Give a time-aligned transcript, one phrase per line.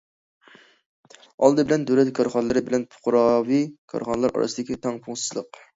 [1.43, 3.63] ئالدى بىلەن دۆلەت كارخانىلىرى بىلەن پۇقراۋى
[3.95, 5.67] كارخانىلار ئارىسىدىكى تەڭپۇڭسىزلىق.